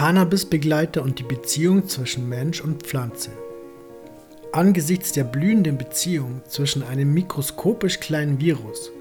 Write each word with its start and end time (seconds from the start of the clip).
Cannabisbegleiter 0.00 1.02
und 1.02 1.18
die 1.18 1.24
Beziehung 1.24 1.86
zwischen 1.86 2.26
Mensch 2.26 2.62
und 2.62 2.84
Pflanze. 2.84 3.32
Angesichts 4.50 5.12
der 5.12 5.24
blühenden 5.24 5.76
Beziehung 5.76 6.40
zwischen 6.48 6.82
einem 6.82 7.12
mikroskopisch 7.12 8.00
kleinen 8.00 8.40
Virus, 8.40 8.92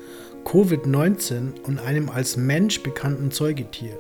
Covid-19 0.44 1.62
und 1.64 1.80
einem 1.80 2.10
als 2.10 2.36
Mensch 2.36 2.84
bekannten 2.84 3.32
Säugetier 3.32 3.98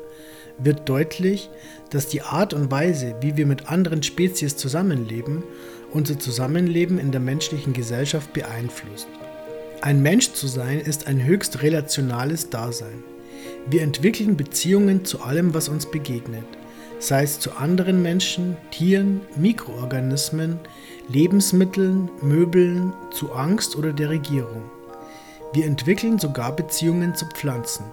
wird 0.57 0.89
deutlich, 0.89 1.49
dass 1.89 2.09
die 2.09 2.21
Art 2.21 2.54
und 2.54 2.70
Weise, 2.70 3.16
wie 3.21 3.38
wir 3.38 3.45
mit 3.45 3.70
anderen 3.70 4.04
Spezies 4.04 4.57
zusammenleben, 4.57 5.43
unser 5.93 6.20
Zusammenleben 6.20 7.00
in 7.00 7.13
der 7.13 7.21
menschlichen 7.21 7.71
Gesellschaft 7.71 8.34
beeinflusst. 8.34 9.07
Ein 9.79 10.02
Mensch 10.02 10.34
zu 10.34 10.47
sein 10.47 10.81
ist 10.81 11.07
ein 11.07 11.23
höchst 11.23 11.61
relationales 11.61 12.50
Dasein. 12.50 13.05
Wir 13.70 13.84
entwickeln 13.84 14.36
Beziehungen 14.36 15.05
zu 15.05 15.21
allem, 15.21 15.54
was 15.54 15.70
uns 15.70 15.86
begegnet, 15.86 16.43
sei 17.00 17.23
es 17.23 17.39
zu 17.39 17.54
anderen 17.54 18.02
Menschen, 18.02 18.58
Tieren, 18.71 19.21
Mikroorganismen, 19.35 20.59
Lebensmitteln, 21.08 22.09
Möbeln, 22.22 22.94
zu 23.12 23.34
Angst 23.34 23.75
oder 23.75 23.94
der 23.94 24.09
Regierung. 24.09 24.63
Wir 25.53 25.66
entwickeln 25.66 26.20
sogar 26.20 26.55
Beziehungen 26.55 27.16
zu 27.16 27.25
Pflanzen. 27.25 27.85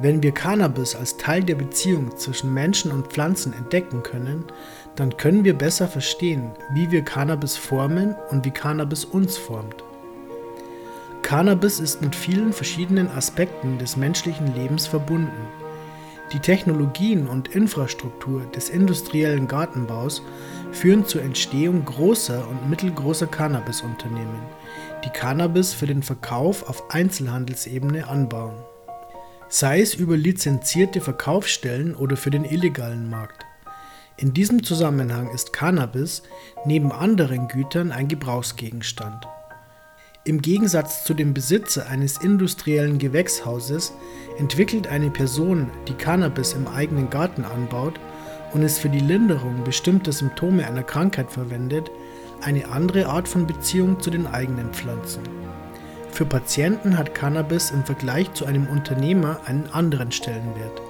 Wenn 0.00 0.22
wir 0.22 0.32
Cannabis 0.32 0.94
als 0.94 1.16
Teil 1.16 1.42
der 1.42 1.56
Beziehung 1.56 2.16
zwischen 2.16 2.54
Menschen 2.54 2.92
und 2.92 3.08
Pflanzen 3.08 3.52
entdecken 3.52 4.02
können, 4.02 4.44
dann 4.96 5.16
können 5.16 5.44
wir 5.44 5.54
besser 5.54 5.88
verstehen, 5.88 6.52
wie 6.72 6.90
wir 6.90 7.02
Cannabis 7.02 7.56
formen 7.56 8.14
und 8.30 8.44
wie 8.44 8.50
Cannabis 8.50 9.04
uns 9.04 9.36
formt. 9.36 9.84
Cannabis 11.22 11.78
ist 11.78 12.00
mit 12.00 12.14
vielen 12.14 12.52
verschiedenen 12.52 13.08
Aspekten 13.08 13.78
des 13.78 13.96
menschlichen 13.96 14.54
Lebens 14.54 14.86
verbunden. 14.86 15.48
Die 16.32 16.40
Technologien 16.40 17.26
und 17.26 17.48
Infrastruktur 17.48 18.42
des 18.54 18.68
industriellen 18.68 19.48
Gartenbaus 19.48 20.22
führen 20.72 21.06
zur 21.06 21.22
Entstehung 21.22 21.84
großer 21.84 22.46
und 22.48 22.68
mittelgroßer 22.68 23.26
Cannabisunternehmen, 23.26 24.40
die 25.04 25.10
Cannabis 25.10 25.72
für 25.72 25.86
den 25.86 26.02
Verkauf 26.02 26.68
auf 26.68 26.90
Einzelhandelsebene 26.90 28.06
anbauen 28.06 28.54
sei 29.48 29.80
es 29.80 29.94
über 29.94 30.16
lizenzierte 30.16 31.00
Verkaufsstellen 31.00 31.94
oder 31.94 32.16
für 32.16 32.30
den 32.30 32.44
illegalen 32.44 33.08
Markt. 33.08 33.46
In 34.18 34.34
diesem 34.34 34.62
Zusammenhang 34.62 35.30
ist 35.30 35.52
Cannabis 35.52 36.22
neben 36.66 36.92
anderen 36.92 37.48
Gütern 37.48 37.92
ein 37.92 38.08
Gebrauchsgegenstand. 38.08 39.26
Im 40.28 40.42
Gegensatz 40.42 41.04
zu 41.04 41.14
dem 41.14 41.32
Besitzer 41.32 41.86
eines 41.86 42.18
industriellen 42.18 42.98
Gewächshauses 42.98 43.94
entwickelt 44.36 44.86
eine 44.86 45.08
Person, 45.08 45.70
die 45.88 45.94
Cannabis 45.94 46.52
im 46.52 46.68
eigenen 46.68 47.08
Garten 47.08 47.46
anbaut 47.46 47.98
und 48.52 48.62
es 48.62 48.78
für 48.78 48.90
die 48.90 49.00
Linderung 49.00 49.64
bestimmter 49.64 50.12
Symptome 50.12 50.66
einer 50.66 50.82
Krankheit 50.82 51.32
verwendet, 51.32 51.90
eine 52.42 52.68
andere 52.68 53.06
Art 53.06 53.26
von 53.26 53.46
Beziehung 53.46 54.00
zu 54.00 54.10
den 54.10 54.26
eigenen 54.26 54.68
Pflanzen. 54.74 55.22
Für 56.12 56.26
Patienten 56.26 56.98
hat 56.98 57.14
Cannabis 57.14 57.70
im 57.70 57.82
Vergleich 57.86 58.30
zu 58.34 58.44
einem 58.44 58.66
Unternehmer 58.66 59.40
einen 59.46 59.66
anderen 59.72 60.12
Stellenwert. 60.12 60.82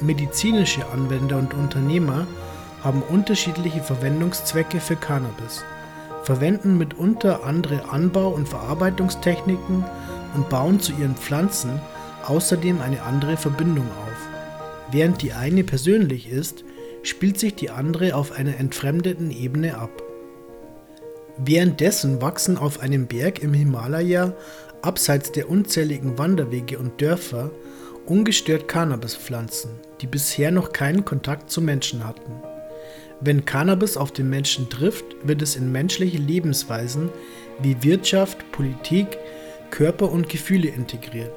Medizinische 0.00 0.84
Anwender 0.88 1.38
und 1.38 1.54
Unternehmer 1.54 2.26
haben 2.82 3.02
unterschiedliche 3.02 3.84
Verwendungszwecke 3.84 4.80
für 4.80 4.96
Cannabis, 4.96 5.64
verwenden 6.24 6.78
mitunter 6.78 7.44
andere 7.44 7.90
Anbau- 7.90 8.30
und 8.30 8.48
Verarbeitungstechniken 8.48 9.84
und 10.34 10.48
bauen 10.48 10.80
zu 10.80 10.92
ihren 10.92 11.16
Pflanzen 11.16 11.80
außerdem 12.26 12.80
eine 12.80 13.02
andere 13.02 13.36
Verbindung 13.36 13.86
auf. 13.86 14.28
Während 14.90 15.22
die 15.22 15.32
eine 15.32 15.64
persönlich 15.64 16.30
ist, 16.30 16.64
spielt 17.02 17.38
sich 17.38 17.54
die 17.54 17.70
andere 17.70 18.14
auf 18.14 18.32
einer 18.32 18.58
entfremdeten 18.58 19.30
Ebene 19.30 19.76
ab. 19.76 20.02
Währenddessen 21.36 22.22
wachsen 22.22 22.56
auf 22.56 22.80
einem 22.80 23.06
Berg 23.06 23.42
im 23.42 23.52
Himalaya, 23.52 24.32
abseits 24.82 25.32
der 25.32 25.50
unzähligen 25.50 26.16
Wanderwege 26.16 26.78
und 26.78 27.00
Dörfer, 27.00 27.50
ungestört 28.06 28.68
Cannabispflanzen, 28.68 29.70
die 30.00 30.06
bisher 30.06 30.50
noch 30.50 30.72
keinen 30.72 31.04
Kontakt 31.04 31.50
zu 31.50 31.60
Menschen 31.60 32.06
hatten. 32.06 32.53
Wenn 33.24 33.46
Cannabis 33.46 33.96
auf 33.96 34.12
den 34.12 34.28
Menschen 34.28 34.68
trifft, 34.68 35.04
wird 35.22 35.40
es 35.40 35.56
in 35.56 35.72
menschliche 35.72 36.18
Lebensweisen 36.18 37.08
wie 37.62 37.82
Wirtschaft, 37.82 38.52
Politik, 38.52 39.06
Körper 39.70 40.12
und 40.12 40.28
Gefühle 40.28 40.68
integriert. 40.68 41.32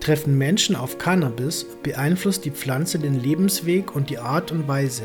Treffen 0.00 0.36
Menschen 0.36 0.76
auf 0.76 0.98
Cannabis, 0.98 1.64
beeinflusst 1.82 2.44
die 2.44 2.50
Pflanze 2.50 2.98
den 2.98 3.18
Lebensweg 3.18 3.96
und 3.96 4.10
die 4.10 4.18
Art 4.18 4.52
und 4.52 4.68
Weise, 4.68 5.04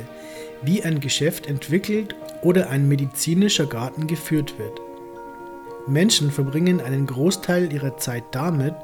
wie 0.62 0.84
ein 0.84 1.00
Geschäft 1.00 1.48
entwickelt 1.48 2.16
oder 2.42 2.70
ein 2.70 2.90
medizinischer 2.90 3.66
Garten 3.66 4.06
geführt 4.06 4.60
wird. 4.60 4.82
Menschen 5.88 6.32
verbringen 6.32 6.82
einen 6.82 7.08
Großteil 7.08 7.72
ihrer 7.72 7.96
Zeit 7.96 8.26
damit, 8.32 8.76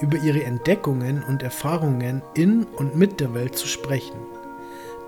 über 0.00 0.16
ihre 0.16 0.42
Entdeckungen 0.44 1.22
und 1.22 1.42
Erfahrungen 1.42 2.22
in 2.32 2.64
und 2.64 2.96
mit 2.96 3.20
der 3.20 3.34
Welt 3.34 3.56
zu 3.56 3.66
sprechen. 3.66 4.16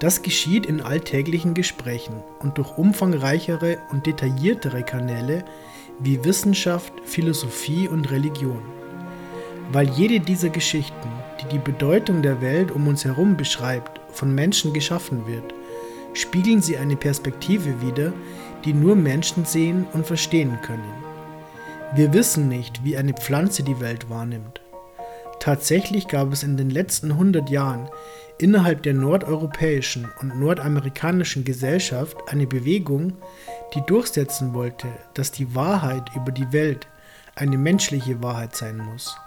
Das 0.00 0.22
geschieht 0.22 0.66
in 0.66 0.80
alltäglichen 0.80 1.54
Gesprächen 1.54 2.22
und 2.40 2.58
durch 2.58 2.76
umfangreichere 2.76 3.78
und 3.92 4.06
detailliertere 4.06 4.82
Kanäle 4.82 5.44
wie 6.00 6.24
Wissenschaft, 6.24 6.92
Philosophie 7.04 7.88
und 7.88 8.10
Religion. 8.10 8.62
Weil 9.72 9.88
jede 9.90 10.20
dieser 10.20 10.50
Geschichten, 10.50 11.08
die 11.40 11.46
die 11.46 11.58
Bedeutung 11.58 12.22
der 12.22 12.40
Welt 12.40 12.70
um 12.70 12.86
uns 12.88 13.04
herum 13.04 13.36
beschreibt, 13.36 14.00
von 14.12 14.34
Menschen 14.34 14.72
geschaffen 14.72 15.26
wird, 15.26 15.54
spiegeln 16.12 16.60
sie 16.60 16.76
eine 16.76 16.96
Perspektive 16.96 17.80
wider, 17.80 18.12
die 18.64 18.72
nur 18.72 18.96
Menschen 18.96 19.44
sehen 19.44 19.86
und 19.92 20.06
verstehen 20.06 20.58
können. 20.62 21.04
Wir 21.94 22.12
wissen 22.12 22.48
nicht, 22.48 22.84
wie 22.84 22.96
eine 22.96 23.14
Pflanze 23.14 23.62
die 23.62 23.80
Welt 23.80 24.10
wahrnimmt. 24.10 24.60
Tatsächlich 25.44 26.08
gab 26.08 26.32
es 26.32 26.42
in 26.42 26.56
den 26.56 26.70
letzten 26.70 27.10
100 27.10 27.50
Jahren 27.50 27.90
innerhalb 28.38 28.82
der 28.82 28.94
nordeuropäischen 28.94 30.08
und 30.22 30.40
nordamerikanischen 30.40 31.44
Gesellschaft 31.44 32.16
eine 32.28 32.46
Bewegung, 32.46 33.12
die 33.74 33.82
durchsetzen 33.82 34.54
wollte, 34.54 34.88
dass 35.12 35.32
die 35.32 35.54
Wahrheit 35.54 36.04
über 36.16 36.32
die 36.32 36.50
Welt 36.50 36.88
eine 37.34 37.58
menschliche 37.58 38.22
Wahrheit 38.22 38.56
sein 38.56 38.78
muss. 38.78 39.18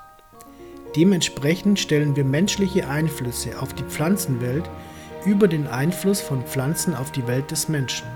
Dementsprechend 0.95 1.79
stellen 1.79 2.16
wir 2.16 2.25
menschliche 2.25 2.89
Einflüsse 2.89 3.61
auf 3.61 3.75
die 3.75 3.84
Pflanzenwelt 3.84 4.67
über 5.23 5.47
den 5.47 5.67
Einfluss 5.67 6.19
von 6.19 6.41
Pflanzen 6.47 6.95
auf 6.95 7.11
die 7.11 7.28
Welt 7.28 7.51
des 7.51 7.69
Menschen. 7.69 8.07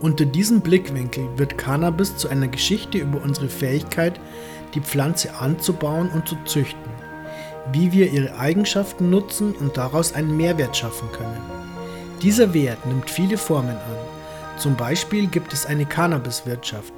Unter 0.00 0.24
diesem 0.24 0.62
Blickwinkel 0.62 1.28
wird 1.36 1.58
Cannabis 1.58 2.16
zu 2.16 2.28
einer 2.28 2.48
Geschichte 2.48 2.98
über 2.98 3.22
unsere 3.22 3.48
Fähigkeit, 3.48 4.18
die 4.74 4.80
Pflanze 4.80 5.34
anzubauen 5.34 6.10
und 6.10 6.26
zu 6.26 6.36
züchten, 6.46 6.90
wie 7.72 7.92
wir 7.92 8.10
ihre 8.10 8.38
Eigenschaften 8.38 9.10
nutzen 9.10 9.54
und 9.54 9.76
daraus 9.76 10.14
einen 10.14 10.36
Mehrwert 10.36 10.76
schaffen 10.76 11.10
können. 11.12 11.40
Dieser 12.22 12.54
Wert 12.54 12.84
nimmt 12.86 13.10
viele 13.10 13.36
Formen 13.36 13.76
an. 13.76 14.58
Zum 14.58 14.76
Beispiel 14.76 15.26
gibt 15.26 15.52
es 15.52 15.66
eine 15.66 15.86
Cannabiswirtschaft 15.86 16.94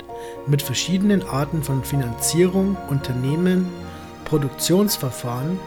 mit 0.47 0.63
verschiedenen 0.63 1.23
Arten 1.23 1.63
von 1.63 1.83
Finanzierung, 1.85 2.77
Unternehmen, 2.89 3.67
Produktionsverfahren 4.25 5.59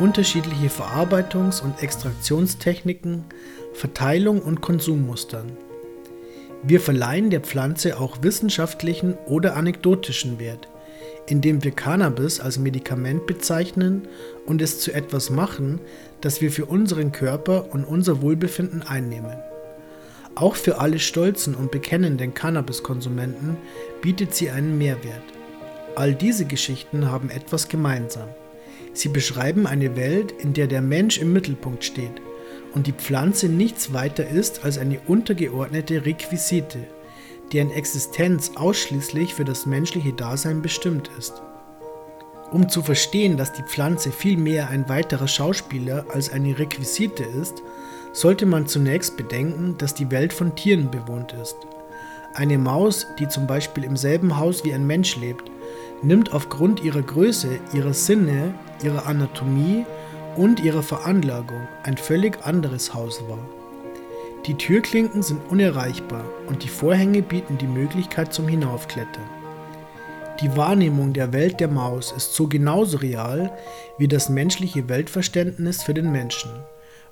unterschiedliche 0.00 0.68
Verarbeitungs- 0.68 1.62
und 1.62 1.82
Extraktionstechniken, 1.82 3.26
Verteilung 3.74 4.40
und 4.40 4.62
Konsummustern. 4.62 5.52
Wir 6.62 6.80
verleihen 6.80 7.30
der 7.30 7.40
Pflanze 7.40 7.98
auch 7.98 8.22
wissenschaftlichen 8.22 9.14
oder 9.26 9.56
anekdotischen 9.56 10.38
Wert, 10.38 10.68
indem 11.26 11.64
wir 11.64 11.70
Cannabis 11.70 12.38
als 12.38 12.58
Medikament 12.58 13.26
bezeichnen 13.26 14.06
und 14.44 14.60
es 14.60 14.78
zu 14.78 14.92
etwas 14.92 15.30
machen, 15.30 15.80
das 16.20 16.42
wir 16.42 16.52
für 16.52 16.66
unseren 16.66 17.12
Körper 17.12 17.72
und 17.72 17.84
unser 17.84 18.20
Wohlbefinden 18.20 18.82
einnehmen. 18.82 19.38
Auch 20.34 20.54
für 20.54 20.78
alle 20.78 20.98
stolzen 20.98 21.54
und 21.54 21.70
bekennenden 21.70 22.34
Cannabiskonsumenten 22.34 23.56
bietet 24.02 24.34
sie 24.34 24.50
einen 24.50 24.76
Mehrwert. 24.76 25.22
All 25.96 26.14
diese 26.14 26.44
Geschichten 26.44 27.10
haben 27.10 27.30
etwas 27.30 27.68
gemeinsam. 27.68 28.28
Sie 28.92 29.08
beschreiben 29.08 29.66
eine 29.66 29.96
Welt, 29.96 30.32
in 30.32 30.52
der 30.52 30.66
der 30.66 30.82
Mensch 30.82 31.18
im 31.18 31.32
Mittelpunkt 31.32 31.84
steht 31.84 32.20
und 32.74 32.86
die 32.86 32.92
Pflanze 32.92 33.48
nichts 33.48 33.92
weiter 33.92 34.28
ist 34.28 34.64
als 34.64 34.78
eine 34.78 35.00
untergeordnete 35.00 36.04
Requisite, 36.04 36.78
deren 37.52 37.70
Existenz 37.70 38.52
ausschließlich 38.54 39.34
für 39.34 39.44
das 39.44 39.66
menschliche 39.66 40.12
Dasein 40.12 40.62
bestimmt 40.62 41.10
ist. 41.18 41.42
Um 42.52 42.68
zu 42.68 42.82
verstehen, 42.82 43.36
dass 43.36 43.52
die 43.52 43.62
Pflanze 43.62 44.10
vielmehr 44.10 44.70
ein 44.70 44.88
weiterer 44.88 45.28
Schauspieler 45.28 46.06
als 46.12 46.32
eine 46.32 46.58
Requisite 46.58 47.22
ist, 47.22 47.62
sollte 48.12 48.44
man 48.44 48.66
zunächst 48.66 49.16
bedenken, 49.16 49.76
dass 49.78 49.94
die 49.94 50.10
Welt 50.10 50.32
von 50.32 50.56
Tieren 50.56 50.90
bewohnt 50.90 51.32
ist. 51.40 51.56
Eine 52.34 52.58
Maus, 52.58 53.06
die 53.18 53.28
zum 53.28 53.46
Beispiel 53.46 53.84
im 53.84 53.96
selben 53.96 54.36
Haus 54.36 54.64
wie 54.64 54.74
ein 54.74 54.86
Mensch 54.86 55.16
lebt, 55.16 55.50
nimmt 56.02 56.32
aufgrund 56.32 56.82
ihrer 56.82 57.02
Größe, 57.02 57.58
ihrer 57.72 57.94
Sinne, 57.94 58.54
ihrer 58.82 59.06
Anatomie 59.06 59.84
und 60.36 60.60
ihrer 60.60 60.82
Veranlagung 60.82 61.66
ein 61.82 61.96
völlig 61.96 62.44
anderes 62.44 62.94
Haus 62.94 63.22
war. 63.28 63.38
Die 64.46 64.54
Türklinken 64.54 65.22
sind 65.22 65.40
unerreichbar 65.50 66.24
und 66.46 66.64
die 66.64 66.68
Vorhänge 66.68 67.22
bieten 67.22 67.58
die 67.58 67.66
Möglichkeit 67.66 68.32
zum 68.32 68.48
Hinaufklettern. 68.48 69.28
Die 70.40 70.56
Wahrnehmung 70.56 71.12
der 71.12 71.34
Welt 71.34 71.60
der 71.60 71.68
Maus 71.68 72.12
ist 72.12 72.34
so 72.34 72.46
genauso 72.46 72.96
real 72.96 73.52
wie 73.98 74.08
das 74.08 74.30
menschliche 74.30 74.88
Weltverständnis 74.88 75.82
für 75.82 75.92
den 75.92 76.10
Menschen. 76.10 76.50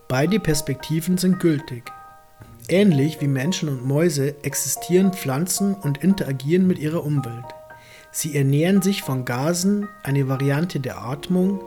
Beide 0.08 0.40
Perspektiven 0.40 1.18
sind 1.18 1.38
gültig. 1.38 1.92
Ähnlich 2.70 3.20
wie 3.20 3.28
Menschen 3.28 3.68
und 3.68 3.86
Mäuse 3.86 4.34
existieren 4.42 5.12
Pflanzen 5.12 5.74
und 5.74 6.02
interagieren 6.02 6.66
mit 6.66 6.78
ihrer 6.78 7.04
Umwelt. 7.04 7.44
Sie 8.10 8.34
ernähren 8.34 8.80
sich 8.80 9.02
von 9.02 9.26
Gasen, 9.26 9.88
eine 10.02 10.28
Variante 10.28 10.80
der 10.80 11.02
Atmung, 11.02 11.60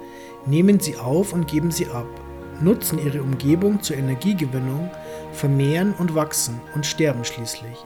nehmen 0.45 0.79
sie 0.79 0.97
auf 0.97 1.33
und 1.33 1.47
geben 1.47 1.71
sie 1.71 1.87
ab, 1.87 2.07
nutzen 2.61 2.99
ihre 2.99 3.21
Umgebung 3.21 3.81
zur 3.81 3.97
Energiegewinnung, 3.97 4.89
vermehren 5.31 5.93
und 5.97 6.15
wachsen 6.15 6.59
und 6.75 6.85
sterben 6.85 7.23
schließlich. 7.23 7.85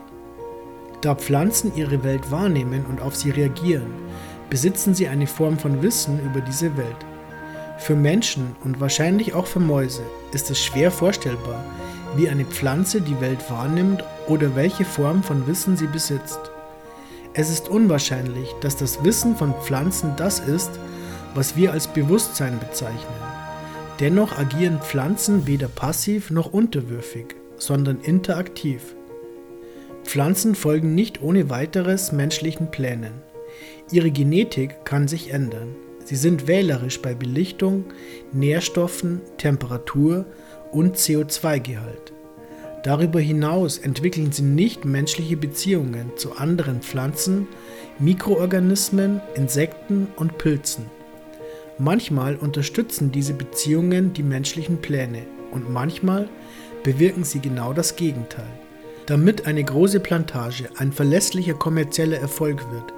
Da 1.02 1.16
Pflanzen 1.16 1.76
ihre 1.76 2.04
Welt 2.04 2.32
wahrnehmen 2.32 2.86
und 2.90 3.02
auf 3.02 3.16
sie 3.16 3.30
reagieren, 3.30 3.94
besitzen 4.50 4.96
sie 4.96 5.08
eine 5.08 5.28
Form 5.28 5.58
von 5.58 5.82
Wissen 5.82 6.20
über 6.26 6.42
diese 6.42 6.76
Welt. 6.78 7.06
Für 7.78 7.96
Menschen 7.96 8.56
und 8.64 8.80
wahrscheinlich 8.80 9.34
auch 9.34 9.46
für 9.46 9.60
Mäuse 9.60 10.04
ist 10.32 10.50
es 10.50 10.64
schwer 10.64 10.92
vorstellbar, 10.92 11.64
wie 12.16 12.30
eine 12.30 12.46
Pflanze 12.46 13.02
die 13.02 13.20
Welt 13.20 13.50
wahrnimmt 13.52 14.04
oder 14.28 14.56
welche 14.56 14.86
Form 14.86 15.22
von 15.22 15.46
Wissen 15.48 15.76
sie 15.76 15.88
besitzt. 15.88 16.40
Es 17.34 17.50
ist 17.50 17.68
unwahrscheinlich, 17.68 18.50
dass 18.62 18.78
das 18.78 19.04
Wissen 19.04 19.36
von 19.36 19.54
Pflanzen 19.62 20.14
das 20.16 20.40
ist, 20.40 20.72
was 21.36 21.56
wir 21.56 21.74
als 21.74 21.88
Bewusstsein 21.88 22.60
bezeichnen. 22.60 23.22
Dennoch 24.00 24.38
agieren 24.38 24.80
Pflanzen 24.80 25.46
weder 25.46 25.68
passiv 25.68 26.32
noch 26.32 26.52
unterwürfig, 26.52 27.36
sondern 27.58 28.02
interaktiv. 28.02 28.96
Pflanzen 30.04 30.56
folgen 30.56 30.96
nicht 30.96 31.22
ohne 31.22 31.50
weiteres 31.50 32.12
menschlichen 32.12 32.72
Plänen. 32.72 33.14
Ihre 33.92 34.12
Genetik 34.12 34.84
kann 34.86 35.08
sich 35.08 35.32
ändern. 35.32 35.76
Sie 36.04 36.16
sind 36.16 36.48
wählerisch 36.48 37.02
bei 37.02 37.14
Belichtung, 37.14 37.86
Nährstoffen, 38.32 39.22
Temperatur 39.38 40.26
und 40.72 40.98
CO2-Gehalt. 40.98 42.14
Darüber 42.84 43.20
hinaus 43.20 43.80
entwickeln 43.80 44.32
sie 44.32 44.44
nicht 44.44 44.86
menschliche 44.86 45.38
Beziehungen 45.38 46.12
zu 46.18 46.34
anderen 46.36 46.82
Pflanzen, 46.82 47.48
Mikroorganismen, 47.98 49.22
Insekten 49.36 50.08
und 50.18 50.38
Pilzen. 50.38 50.86
Manchmal 51.78 52.36
unterstützen 52.36 53.12
diese 53.12 53.34
Beziehungen 53.34 54.14
die 54.14 54.24
menschlichen 54.24 54.82
Pläne 54.82 55.24
und 55.52 55.70
manchmal 55.70 56.30
bewirken 56.84 57.24
sie 57.24 57.40
genau 57.40 57.74
das 57.74 57.96
Gegenteil. 57.96 58.48
Damit 59.08 59.46
eine 59.46 59.64
große 59.64 60.00
Plantage 60.00 60.70
ein 60.78 60.92
verlässlicher 60.92 61.54
kommerzieller 61.54 62.18
Erfolg 62.18 62.66
wird, 62.72 62.94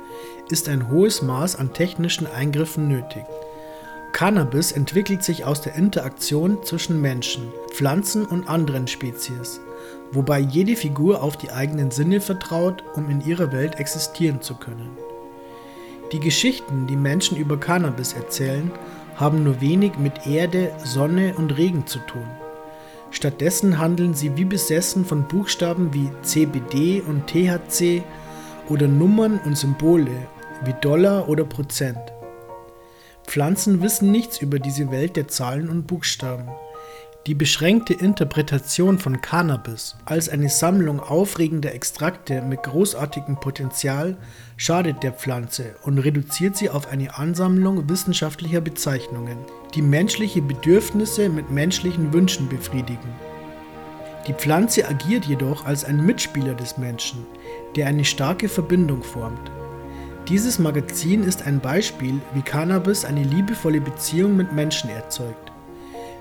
ist 0.50 0.70
ein 0.70 0.90
hohes 0.90 1.22
Maß 1.22 1.58
an 1.58 1.74
technischen 1.74 2.28
Eingriffen 2.28 2.88
nötig. 2.88 3.24
Cannabis 4.14 4.72
entwickelt 4.72 5.24
sich 5.24 5.44
aus 5.44 5.62
der 5.62 5.76
Interaktion 5.76 6.64
zwischen 6.64 7.02
Menschen, 7.02 7.44
Pflanzen 7.74 8.26
und 8.26 8.48
anderen 8.48 8.88
Spezies 8.88 9.60
wobei 10.12 10.40
jede 10.40 10.76
Figur 10.76 11.22
auf 11.22 11.38
die 11.38 11.52
eigenen 11.52 11.92
Sinne 11.92 12.22
vertraut, 12.22 12.84
um 12.96 13.10
in 13.10 13.22
ihrer 13.26 13.52
Welt 13.52 13.80
existieren 13.80 14.42
zu 14.42 14.56
können. 14.56 14.98
Die 16.13 16.19
Geschichten, 16.21 16.88
die 16.88 16.95
Menschen 16.95 17.36
über 17.36 17.59
Cannabis 17.59 18.13
erzählen, 18.13 18.71
haben 19.15 19.44
nur 19.44 19.59
wenig 19.59 19.98
mit 19.98 20.25
Erde, 20.25 20.71
Sonne 20.83 21.33
und 21.36 21.57
Regen 21.57 21.86
zu 21.86 22.00
tun. 22.00 22.27
Stattdessen 23.12 23.77
handeln 23.77 24.13
sie 24.13 24.38
wie 24.38 24.45
besessen 24.45 25.04
von 25.04 25.27
Buchstaben 25.27 25.94
wie 25.94 26.09
CBD 26.21 27.01
und 27.01 27.27
THC 27.27 28.04
oder 28.69 28.88
Nummern 28.88 29.39
und 29.44 29.57
Symbole 29.57 30.27
wie 30.63 30.74
Dollar 30.81 31.27
oder 31.27 31.44
Prozent. 31.44 32.00
Pflanzen 33.25 33.81
wissen 33.81 34.09
nichts 34.12 34.42
über 34.42 34.59
diese 34.59 34.89
Welt 34.92 35.18
der 35.18 35.27
Zahlen 35.27 35.69
und 35.69 35.88
Buchstaben. 35.88 36.48
Die 37.28 37.36
beschränkte 37.36 37.94
Interpretation 37.94 39.00
von 39.00 39.20
Cannabis 39.20 39.98
als 40.06 40.30
eine 40.30 40.48
Sammlung 40.48 41.02
aufregender 41.02 41.74
Extrakte 41.74 42.42
mit 42.42 42.64
großartigem 42.64 43.42
Potenzial 43.42 44.16
schadet 44.56 45.04
der 45.04 45.12
Pflanze 45.12 45.76
und 45.82 45.98
reduziert 45.98 46.56
sie 46.56 46.70
auf 46.70 46.88
eine 46.88 47.18
Ansammlung 47.18 47.90
wissenschaftlicher 47.90 48.62
Bezeichnungen, 48.62 49.40
die 49.76 49.82
menschliche 49.82 50.42
Bedürfnisse 50.42 51.28
mit 51.28 51.52
menschlichen 51.52 52.14
Wünschen 52.14 52.48
befriedigen. 52.48 53.14
Die 54.26 54.34
Pflanze 54.34 54.88
agiert 54.88 55.26
jedoch 55.26 55.66
als 55.66 55.84
ein 55.84 56.06
Mitspieler 56.06 56.54
des 56.54 56.78
Menschen, 56.78 57.26
der 57.76 57.88
eine 57.88 58.06
starke 58.06 58.48
Verbindung 58.48 59.04
formt. 59.04 59.52
Dieses 60.30 60.60
Magazin 60.60 61.24
ist 61.24 61.46
ein 61.46 61.60
Beispiel, 61.60 62.22
wie 62.34 62.42
Cannabis 62.42 63.04
eine 63.04 63.24
liebevolle 63.24 63.82
Beziehung 63.82 64.38
mit 64.38 64.54
Menschen 64.54 64.90
erzeugt. 64.90 65.47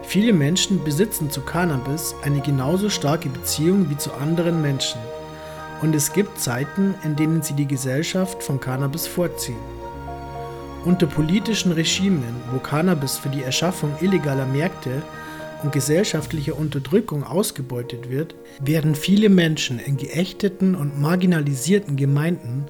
Viele 0.09 0.33
Menschen 0.33 0.85
besitzen 0.85 1.31
zu 1.31 1.41
Cannabis 1.41 2.15
eine 2.23 2.41
genauso 2.41 2.91
starke 2.91 3.29
Beziehung 3.29 3.91
wie 3.91 3.97
zu 3.97 4.13
anderen 4.13 4.63
Menschen. 4.63 5.01
Und 5.83 5.97
es 5.97 6.13
gibt 6.13 6.39
Zeiten, 6.39 6.95
in 7.03 7.17
denen 7.17 7.43
sie 7.43 7.55
die 7.55 7.67
Gesellschaft 7.67 8.41
von 8.41 8.61
Cannabis 8.61 9.09
vorziehen. 9.09 9.59
Unter 10.85 11.09
politischen 11.09 11.73
Regimen, 11.73 12.37
wo 12.53 12.61
Cannabis 12.61 13.19
für 13.19 13.31
die 13.31 13.43
Erschaffung 13.43 13.91
illegaler 14.01 14.47
Märkte 14.47 15.03
und 15.65 15.73
gesellschaftlicher 15.73 16.57
Unterdrückung 16.57 17.25
ausgebeutet 17.25 18.09
wird, 18.09 18.37
werden 18.61 18.95
viele 18.95 19.29
Menschen 19.29 19.81
in 19.81 19.97
geächteten 19.97 20.77
und 20.77 21.01
marginalisierten 21.01 21.97
Gemeinden 21.97 22.67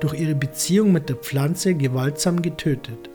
durch 0.00 0.14
ihre 0.14 0.34
Beziehung 0.34 0.90
mit 0.90 1.08
der 1.08 1.16
Pflanze 1.16 1.74
gewaltsam 1.74 2.42
getötet. 2.42 3.09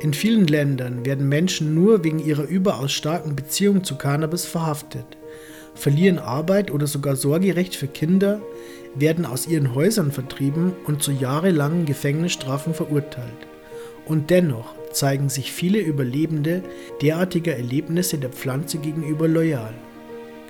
In 0.00 0.14
vielen 0.14 0.46
Ländern 0.46 1.04
werden 1.04 1.28
Menschen 1.28 1.74
nur 1.74 2.04
wegen 2.04 2.20
ihrer 2.20 2.44
überaus 2.44 2.92
starken 2.92 3.34
Beziehung 3.34 3.82
zu 3.82 3.96
Cannabis 3.96 4.44
verhaftet, 4.44 5.04
verlieren 5.74 6.20
Arbeit 6.20 6.70
oder 6.70 6.86
sogar 6.86 7.16
Sorgerecht 7.16 7.74
für 7.74 7.88
Kinder, 7.88 8.40
werden 8.94 9.26
aus 9.26 9.48
ihren 9.48 9.74
Häusern 9.74 10.12
vertrieben 10.12 10.72
und 10.86 11.02
zu 11.02 11.10
jahrelangen 11.10 11.84
Gefängnisstrafen 11.84 12.74
verurteilt. 12.74 13.46
Und 14.06 14.30
dennoch 14.30 14.74
zeigen 14.92 15.28
sich 15.28 15.52
viele 15.52 15.80
Überlebende 15.80 16.62
derartiger 17.02 17.56
Erlebnisse 17.56 18.18
der 18.18 18.30
Pflanze 18.30 18.78
gegenüber 18.78 19.26
loyal. 19.26 19.74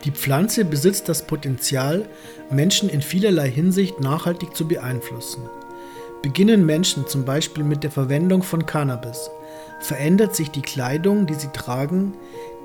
Die 0.05 0.12
Pflanze 0.12 0.65
besitzt 0.65 1.09
das 1.09 1.26
Potenzial, 1.26 2.07
Menschen 2.50 2.88
in 2.88 3.02
vielerlei 3.02 3.50
Hinsicht 3.50 4.00
nachhaltig 4.00 4.55
zu 4.55 4.69
beeinflussen. 4.69 5.43
Beginnen 6.23 6.67
Menschen 6.67 7.07
zum 7.07 7.25
Beispiel 7.25 7.64
mit 7.64 7.83
der 7.83 7.90
Verwendung 7.90 8.43
von 8.43 8.64
Cannabis, 8.64 9.31
verändert 9.80 10.35
sich 10.35 10.50
die 10.50 10.62
Kleidung, 10.62 11.26
die 11.26 11.35
sie 11.35 11.49
tragen, 11.49 12.14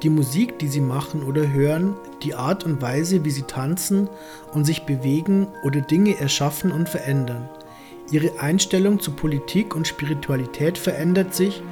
die 0.02 0.10
Musik, 0.10 0.60
die 0.60 0.68
sie 0.68 0.82
machen 0.82 1.24
oder 1.24 1.52
hören, 1.52 1.96
die 2.24 2.36
Art 2.36 2.66
und 2.66 2.82
Weise, 2.82 3.24
wie 3.24 3.32
sie 3.32 3.44
tanzen 3.44 4.10
und 4.54 4.66
sich 4.66 4.84
bewegen 4.84 5.48
oder 5.64 5.82
Dinge 5.82 6.20
erschaffen 6.20 6.72
und 6.72 6.90
verändern. 6.90 7.50
Ihre 8.12 8.40
Einstellung 8.40 9.00
zu 9.00 9.12
Politik 9.12 9.76
und 9.76 9.88
Spiritualität 9.88 10.78
verändert 10.78 11.34
sich 11.34 11.64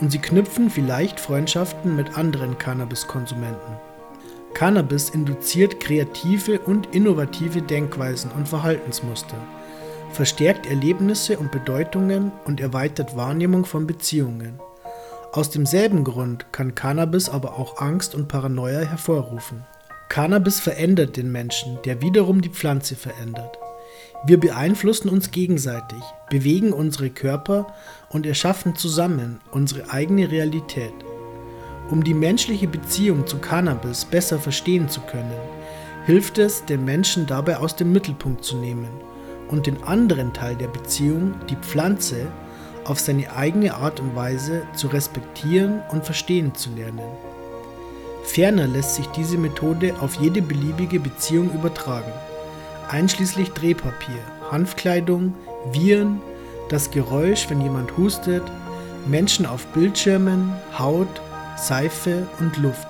und 0.00 0.10
sie 0.10 0.18
knüpfen 0.18 0.68
vielleicht 0.68 1.20
Freundschaften 1.20 1.94
mit 1.94 2.18
anderen 2.18 2.58
Cannabiskonsumenten. 2.58 3.76
Cannabis 4.52 5.10
induziert 5.10 5.80
kreative 5.80 6.58
und 6.60 6.94
innovative 6.94 7.62
Denkweisen 7.62 8.30
und 8.32 8.48
Verhaltensmuster, 8.48 9.36
verstärkt 10.12 10.66
Erlebnisse 10.66 11.38
und 11.38 11.52
Bedeutungen 11.52 12.32
und 12.46 12.60
erweitert 12.60 13.16
Wahrnehmung 13.16 13.64
von 13.64 13.86
Beziehungen. 13.86 14.58
Aus 15.32 15.50
demselben 15.50 16.04
Grund 16.04 16.46
kann 16.52 16.74
Cannabis 16.74 17.28
aber 17.28 17.58
auch 17.58 17.80
Angst 17.80 18.14
und 18.14 18.28
Paranoia 18.28 18.80
hervorrufen. 18.80 19.64
Cannabis 20.08 20.60
verändert 20.60 21.16
den 21.16 21.30
Menschen, 21.30 21.78
der 21.84 22.00
wiederum 22.00 22.40
die 22.40 22.48
Pflanze 22.48 22.96
verändert. 22.96 23.58
Wir 24.24 24.40
beeinflussen 24.40 25.08
uns 25.08 25.30
gegenseitig, 25.30 26.02
bewegen 26.30 26.72
unsere 26.72 27.10
Körper 27.10 27.66
und 28.08 28.24
erschaffen 28.24 28.76
zusammen 28.76 29.40
unsere 29.50 29.90
eigene 29.90 30.30
Realität. 30.30 30.94
Um 31.90 32.02
die 32.02 32.14
menschliche 32.14 32.66
Beziehung 32.66 33.26
zu 33.26 33.38
Cannabis 33.38 34.04
besser 34.04 34.38
verstehen 34.38 34.88
zu 34.88 35.00
können, 35.02 35.30
hilft 36.06 36.38
es, 36.38 36.64
den 36.64 36.84
Menschen 36.84 37.26
dabei 37.26 37.58
aus 37.58 37.76
dem 37.76 37.92
Mittelpunkt 37.92 38.44
zu 38.44 38.56
nehmen 38.56 38.88
und 39.48 39.66
den 39.66 39.82
anderen 39.84 40.32
Teil 40.32 40.56
der 40.56 40.68
Beziehung, 40.68 41.34
die 41.48 41.56
Pflanze, 41.56 42.26
auf 42.86 43.00
seine 43.00 43.34
eigene 43.34 43.74
Art 43.74 44.00
und 44.00 44.14
Weise 44.14 44.62
zu 44.74 44.86
respektieren 44.88 45.82
und 45.90 46.04
verstehen 46.04 46.54
zu 46.54 46.70
lernen. 46.70 47.00
Ferner 48.24 48.66
lässt 48.66 48.96
sich 48.96 49.06
diese 49.08 49.38
Methode 49.38 49.94
auf 50.00 50.16
jede 50.16 50.42
beliebige 50.42 51.00
Beziehung 51.00 51.52
übertragen, 51.52 52.12
einschließlich 52.88 53.50
Drehpapier, 53.50 54.18
Hanfkleidung, 54.50 55.34
Viren, 55.72 56.20
das 56.68 56.90
Geräusch, 56.90 57.48
wenn 57.48 57.60
jemand 57.60 57.96
hustet, 57.96 58.42
Menschen 59.06 59.46
auf 59.46 59.66
Bildschirmen, 59.68 60.52
Haut, 60.76 61.08
Seife 61.56 62.26
und 62.40 62.56
Luft. 62.56 62.88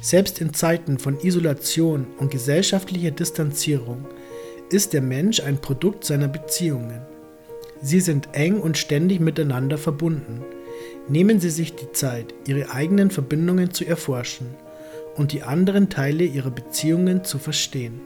Selbst 0.00 0.40
in 0.40 0.54
Zeiten 0.54 0.98
von 0.98 1.18
Isolation 1.20 2.06
und 2.18 2.30
gesellschaftlicher 2.30 3.10
Distanzierung 3.10 4.06
ist 4.70 4.92
der 4.92 5.02
Mensch 5.02 5.40
ein 5.40 5.58
Produkt 5.60 6.04
seiner 6.04 6.28
Beziehungen. 6.28 7.09
Sie 7.82 8.00
sind 8.00 8.28
eng 8.32 8.60
und 8.60 8.76
ständig 8.76 9.20
miteinander 9.20 9.78
verbunden. 9.78 10.42
Nehmen 11.08 11.40
Sie 11.40 11.50
sich 11.50 11.74
die 11.74 11.92
Zeit, 11.92 12.34
Ihre 12.46 12.70
eigenen 12.70 13.10
Verbindungen 13.10 13.72
zu 13.72 13.86
erforschen 13.86 14.46
und 15.16 15.32
die 15.32 15.42
anderen 15.42 15.88
Teile 15.88 16.24
Ihrer 16.24 16.50
Beziehungen 16.50 17.24
zu 17.24 17.38
verstehen. 17.38 18.00